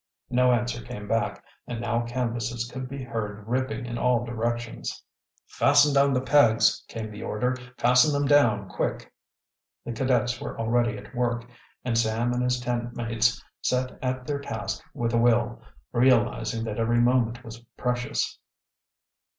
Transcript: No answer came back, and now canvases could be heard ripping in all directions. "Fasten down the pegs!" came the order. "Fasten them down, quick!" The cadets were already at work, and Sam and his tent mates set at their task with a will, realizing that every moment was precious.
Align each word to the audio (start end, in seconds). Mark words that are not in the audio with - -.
No 0.31 0.51
answer 0.51 0.81
came 0.83 1.07
back, 1.07 1.43
and 1.67 1.79
now 1.79 2.01
canvases 2.01 2.65
could 2.73 2.89
be 2.89 3.03
heard 3.03 3.47
ripping 3.47 3.85
in 3.85 3.99
all 3.99 4.25
directions. 4.25 5.03
"Fasten 5.45 5.93
down 5.93 6.11
the 6.11 6.21
pegs!" 6.21 6.83
came 6.87 7.11
the 7.11 7.21
order. 7.21 7.55
"Fasten 7.77 8.11
them 8.11 8.25
down, 8.25 8.67
quick!" 8.67 9.13
The 9.85 9.91
cadets 9.93 10.41
were 10.41 10.59
already 10.59 10.97
at 10.97 11.13
work, 11.13 11.45
and 11.85 11.95
Sam 11.95 12.33
and 12.33 12.41
his 12.41 12.59
tent 12.59 12.95
mates 12.95 13.39
set 13.61 13.99
at 14.01 14.25
their 14.25 14.39
task 14.39 14.83
with 14.95 15.13
a 15.13 15.19
will, 15.19 15.61
realizing 15.91 16.63
that 16.63 16.79
every 16.79 16.99
moment 16.99 17.43
was 17.43 17.59
precious. 17.77 18.39